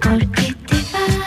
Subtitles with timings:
[0.00, 1.17] porque te vas.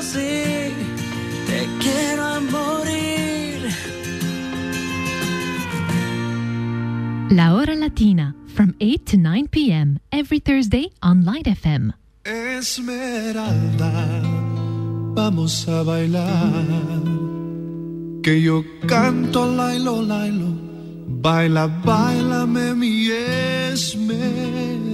[0.00, 0.72] así,
[1.46, 3.56] te quiero a morir.
[7.30, 9.98] La hora latina, from 8 to 9 p.m.
[10.10, 11.92] every Thursday on Light FM.
[12.24, 13.92] Esmeralda,
[15.14, 17.02] vamos a bailar.
[18.22, 20.48] Que yo canto lailo, lailo.
[21.22, 24.89] Baila, bailame mi esmeralda.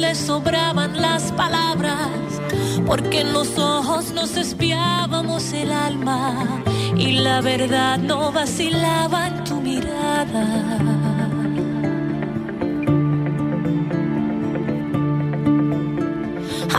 [0.00, 2.08] le sobraban las palabras,
[2.86, 6.62] porque en los ojos nos espiábamos el alma
[6.96, 10.46] y la verdad no vacilaba en tu mirada.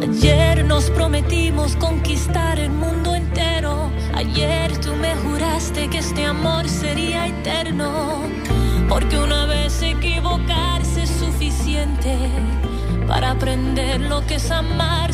[0.02, 3.92] Ayer nos prometimos conquistar el mundo entero.
[4.16, 8.24] Ayer tú me juraste que este amor sería eterno.
[8.90, 12.18] Porque una vez equivocarse es suficiente
[13.12, 15.14] para aprender lo que es amar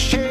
[0.00, 0.29] She.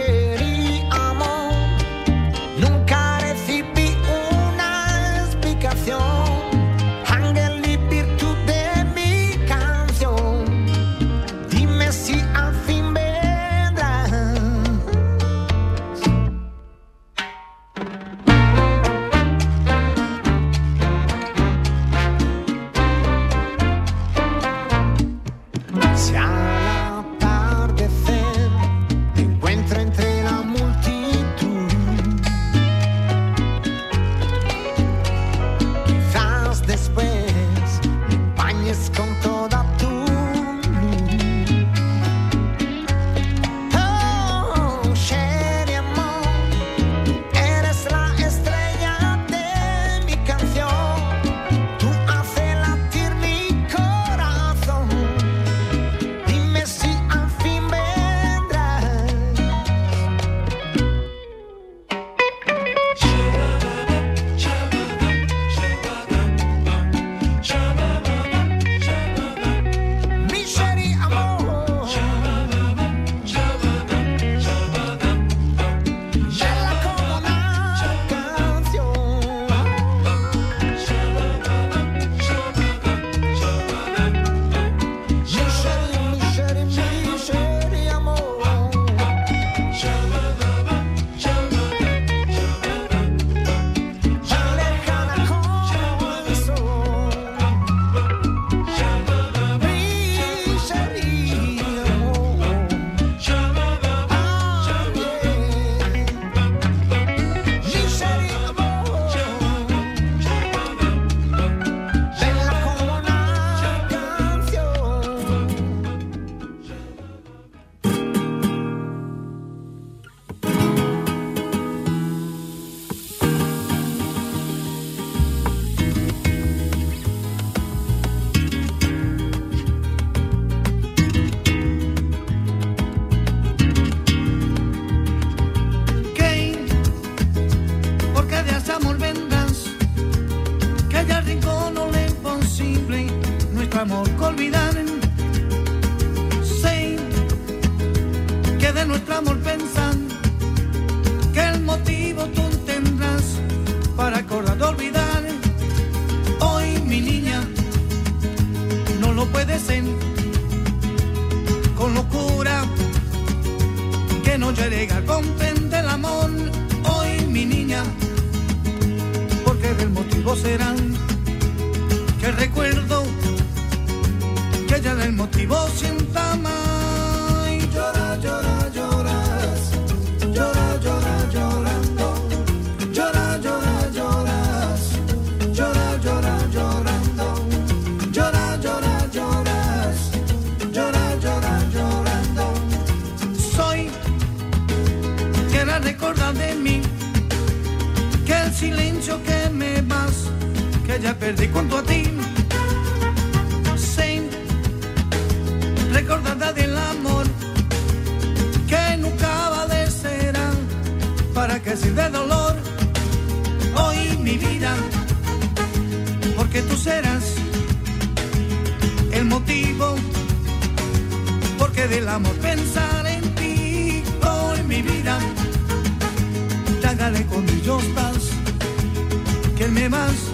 [229.75, 230.31] Te vas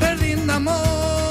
[0.00, 1.23] perdiendo amor.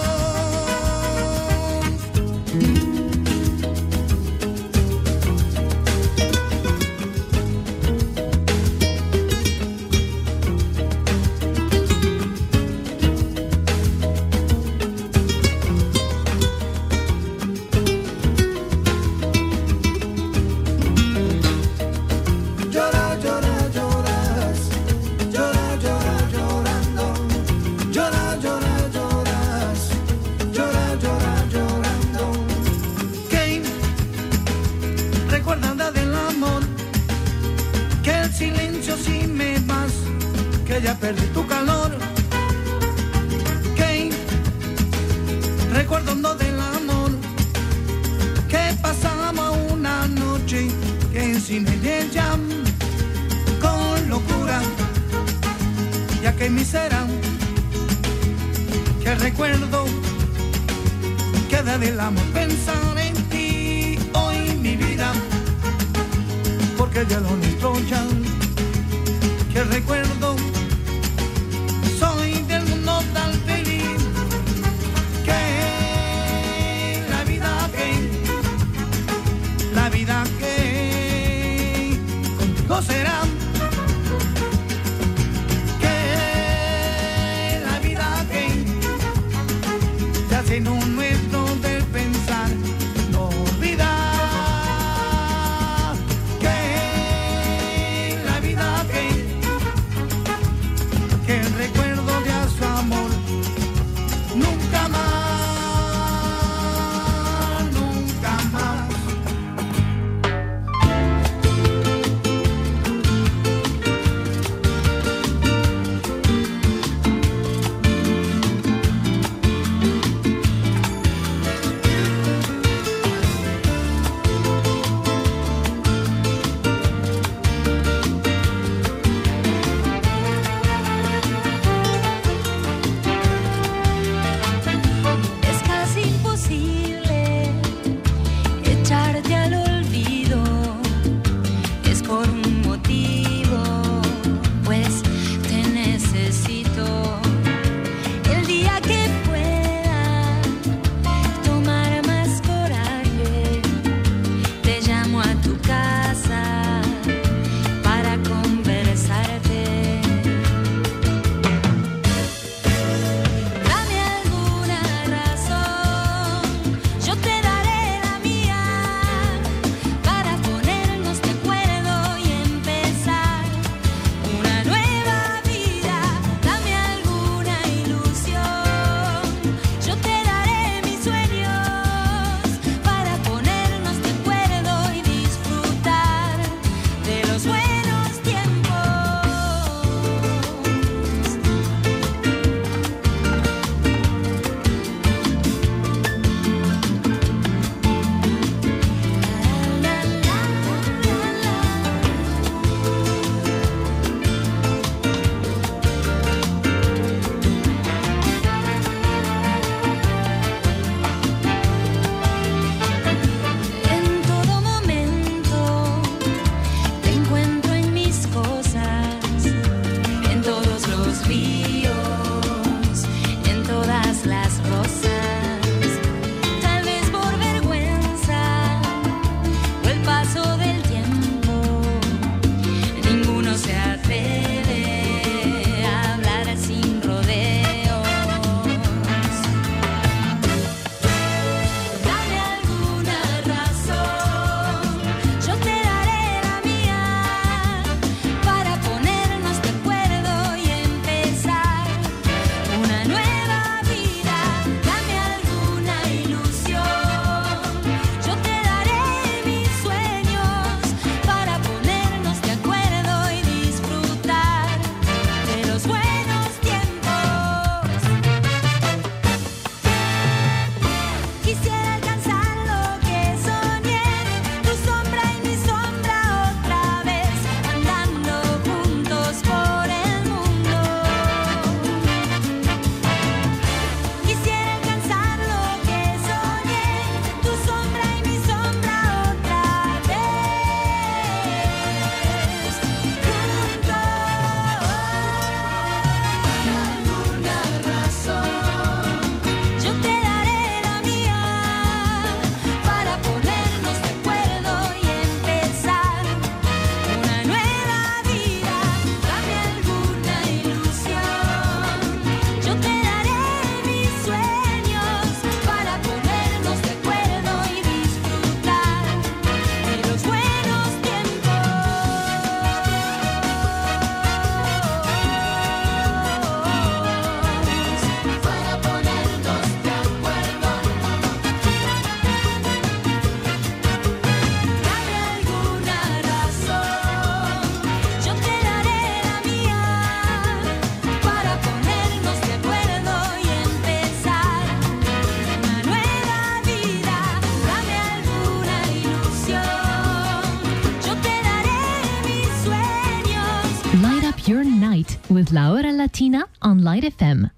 [355.30, 357.50] With Laura Latina on Light FM.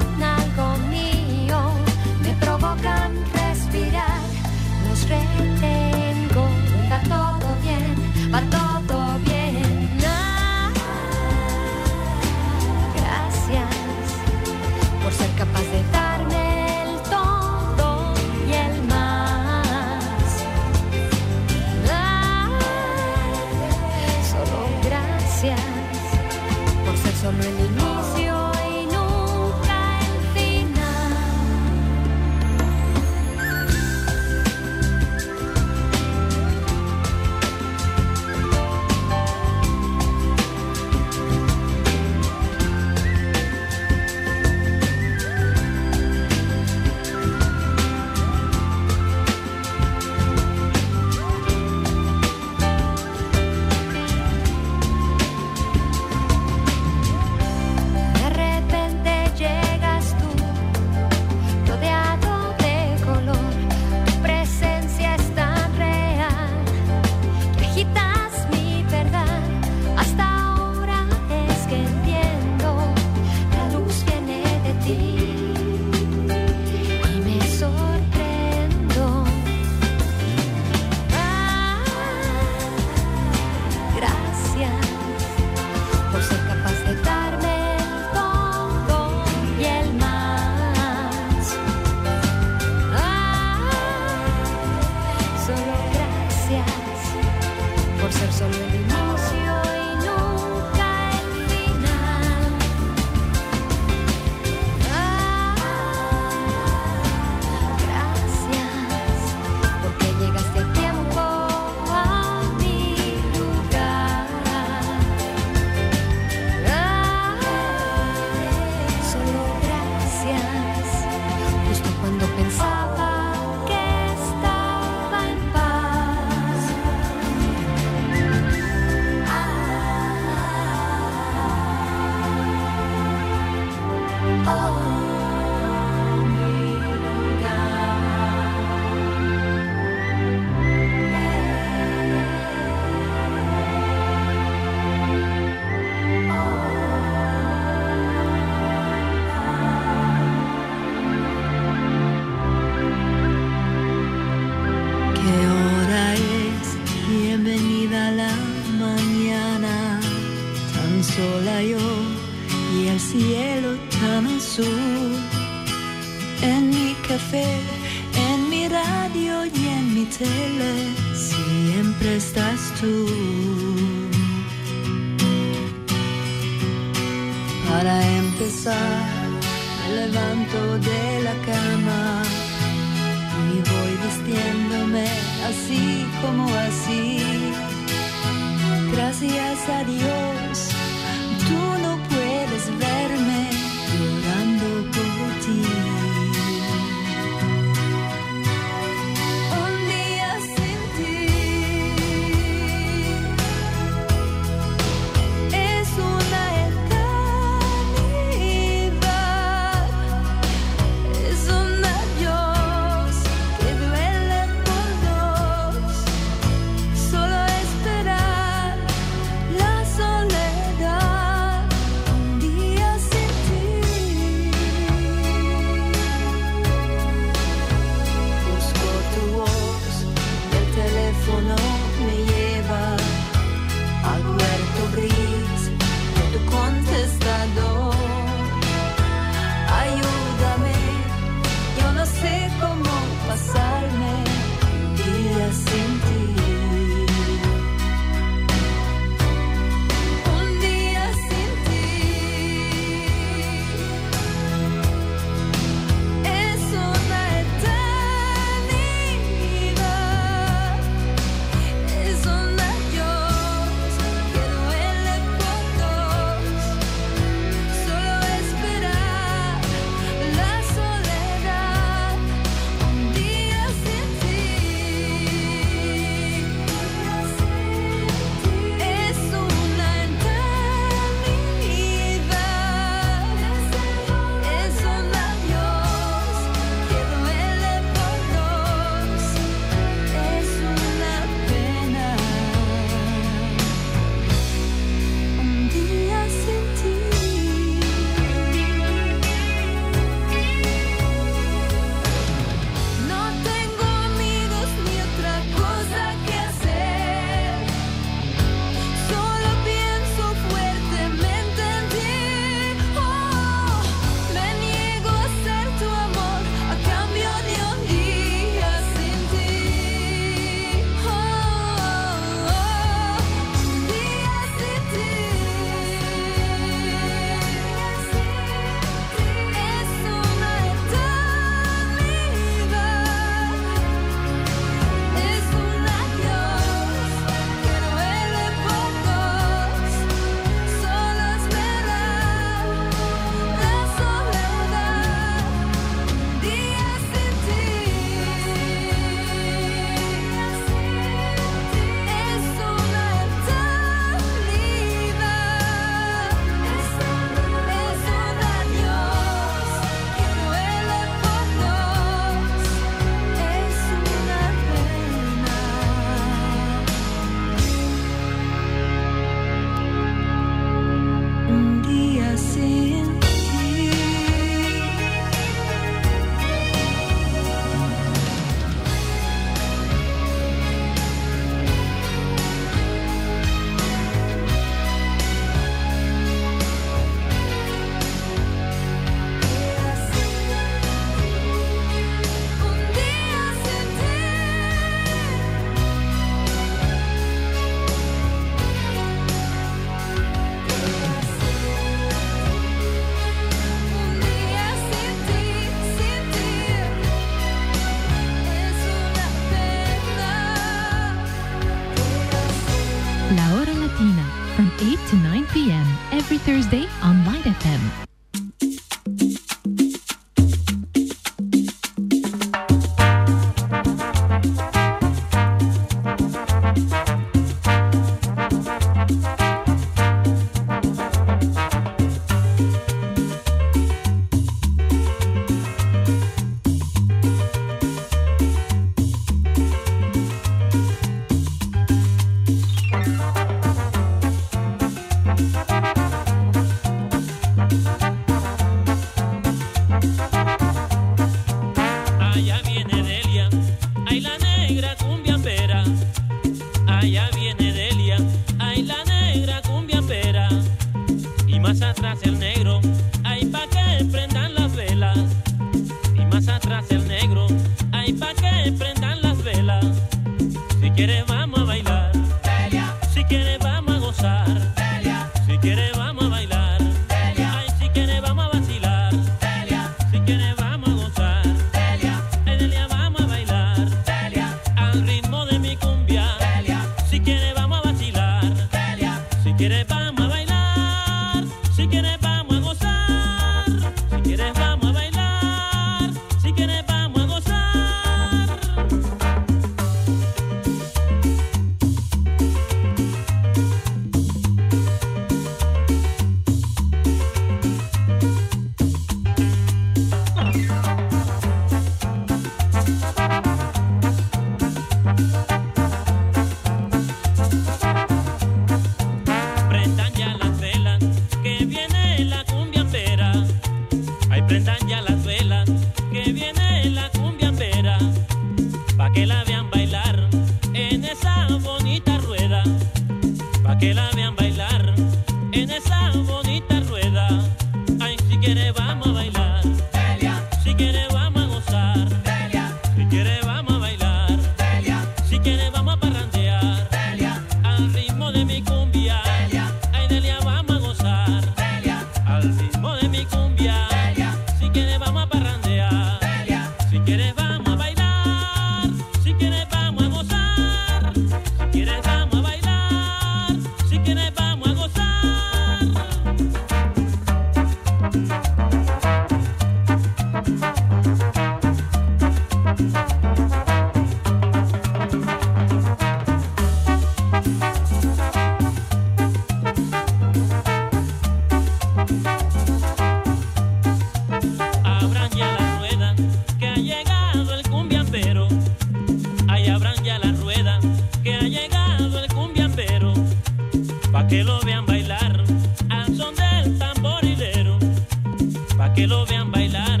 [599.52, 600.00] Bailar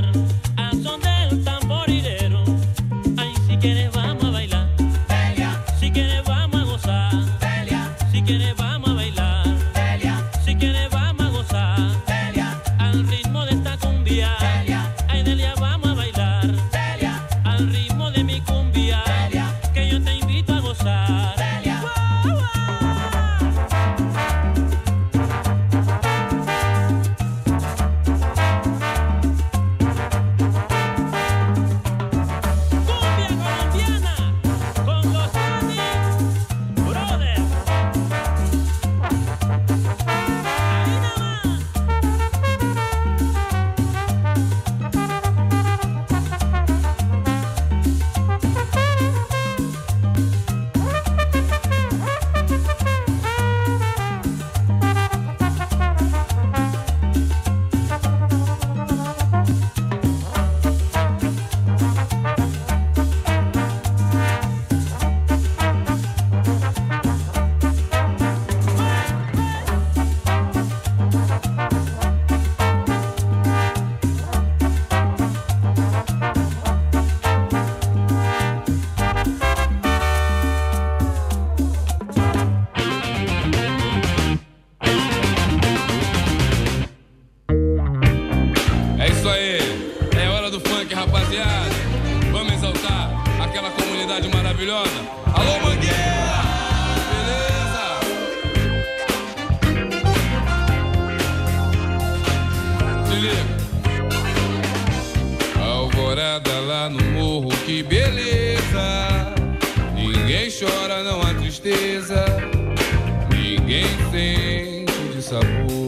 [115.30, 115.79] sabor.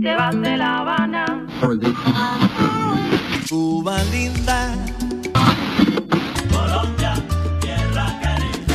[0.00, 1.46] te vas de La Habana.
[3.48, 4.74] Cuba linda.
[6.52, 7.14] Colombia,
[7.60, 8.74] tierra caliente.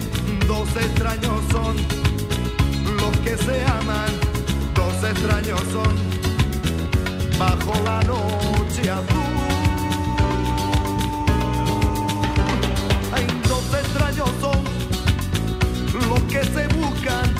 [0.47, 1.75] Dos extraños son
[2.97, 4.11] los que se aman,
[4.75, 5.95] dos extraños son
[7.39, 9.31] bajo la noche azul.
[13.13, 14.63] Hay dos extraños son
[16.09, 17.33] los que se buscan,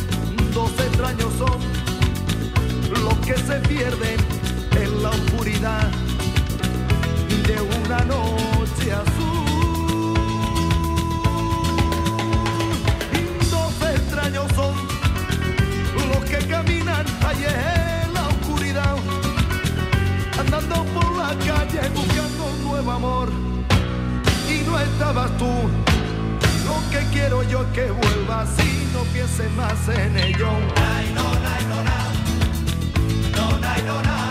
[0.53, 1.59] dos extraños son
[3.03, 4.17] los que se pierden
[4.79, 5.89] en la oscuridad
[7.47, 9.30] de una noche azul.
[17.19, 18.95] callejé la oscuridad,
[20.39, 23.29] andando por la calle buscando un nuevo amor.
[24.49, 25.51] Y no estabas tú,
[26.65, 30.51] lo que quiero yo es que vuelvas y no pienses más en ello.
[31.15, 31.83] No, no,
[33.85, 34.30] no, no.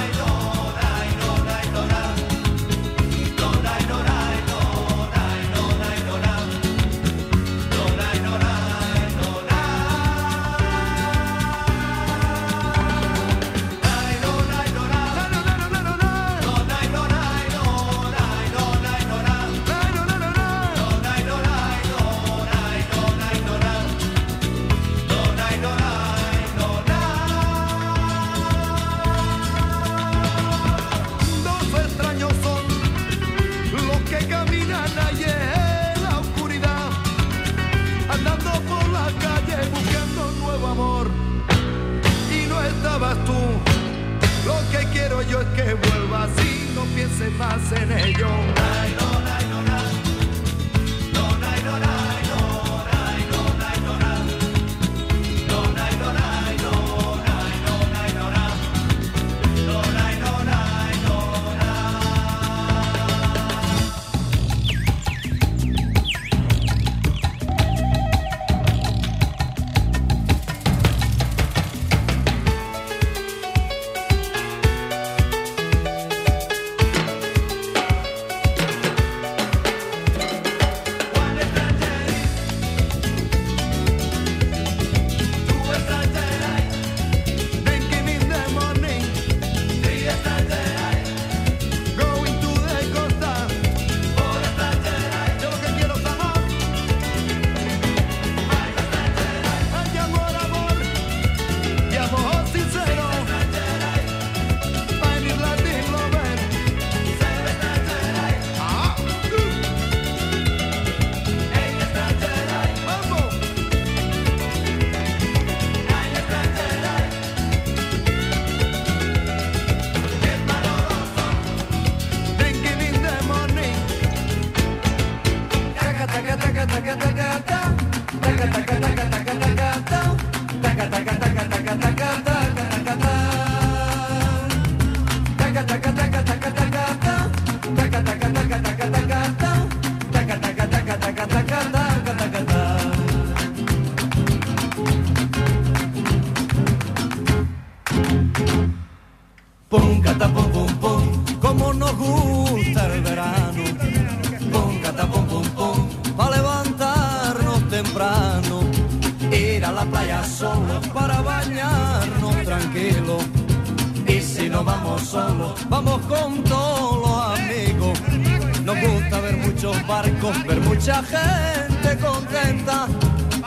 [171.02, 172.86] gente contenta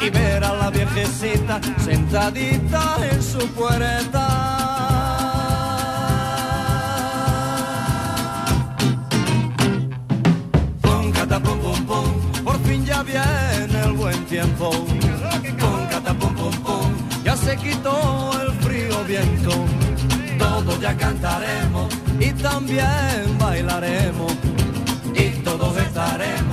[0.01, 4.27] y ver a la viejecita sentadita en su puerta.
[10.81, 14.71] Pum, catapum, pum, pum, por fin ya viene el buen tiempo.
[14.71, 16.91] Pum, catapum, pum, pum,
[17.23, 19.51] ya se quitó el frío viento.
[20.39, 24.33] Todos ya cantaremos y también bailaremos
[25.15, 26.52] y todos estaremos